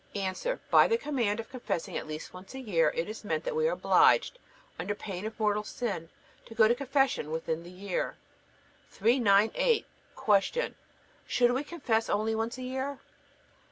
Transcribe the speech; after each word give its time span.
A. 0.15 0.33
By 0.71 0.87
the 0.87 0.97
command 0.97 1.39
of 1.39 1.51
confessing 1.51 1.95
at 1.95 2.07
least 2.07 2.33
once 2.33 2.55
a 2.55 2.59
year 2.59 2.89
is 2.89 3.23
meant 3.23 3.43
that 3.43 3.55
we 3.55 3.67
are 3.67 3.73
obliged, 3.73 4.39
under 4.79 4.95
pain 4.95 5.27
of 5.27 5.39
mortal 5.39 5.63
sin, 5.63 6.09
to 6.47 6.55
go 6.55 6.67
to 6.67 6.73
confession 6.73 7.29
within 7.29 7.61
the 7.61 7.69
year. 7.69 8.15
398. 8.89 9.85
Q. 10.49 10.73
Should 11.27 11.51
we 11.51 11.63
confess 11.63 12.09
only 12.09 12.33
once 12.33 12.57
a 12.57 12.63
year? 12.63 12.97